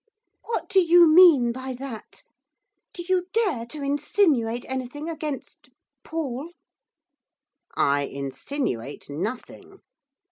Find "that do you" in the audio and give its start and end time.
1.75-3.27